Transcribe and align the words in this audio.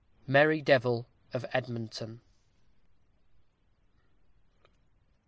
_Merry 0.27 0.65
Devil 0.65 1.05
of 1.31 1.45
Edmonton. 1.53 2.21